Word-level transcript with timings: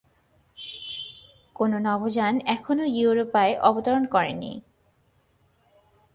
কোনো 1.55 1.77
নভোযান 1.79 2.33
এখনো 2.47 2.83
ইউরোপায় 2.95 3.53
অবতরণ 3.61 4.03
করে 4.05 4.33
নি। 4.33 4.51